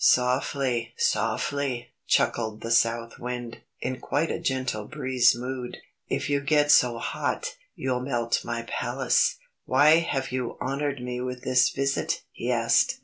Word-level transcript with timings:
"Softly, 0.03 0.95
softly!" 0.97 1.91
chuckled 2.07 2.61
the 2.61 2.71
South 2.71 3.19
Wind, 3.19 3.59
in 3.81 3.99
quite 3.99 4.31
a 4.31 4.39
gentle 4.39 4.85
breeze 4.85 5.35
mood. 5.35 5.77
"If 6.09 6.27
you 6.27 6.41
get 6.41 6.71
so 6.71 6.97
hot, 6.97 7.55
you'll 7.75 7.99
melt 7.99 8.43
my 8.43 8.63
Palace. 8.63 9.35
Why 9.65 9.97
have 9.97 10.31
you 10.31 10.57
honoured 10.59 11.03
me 11.03 11.21
with 11.21 11.43
this 11.43 11.69
visit?" 11.69 12.23
he 12.31 12.51
asked. 12.51 12.99